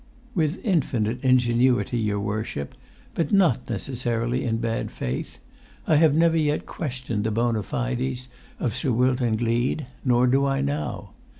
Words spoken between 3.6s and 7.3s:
necessarily in bad faith. I have never yet questioned the